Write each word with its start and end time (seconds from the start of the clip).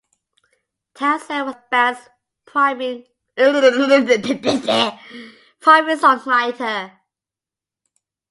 Townsend 0.95 1.45
was 1.45 1.53
the 1.53 1.61
band's 1.69 1.99
primary 2.47 3.05
songwriter. 5.67 6.97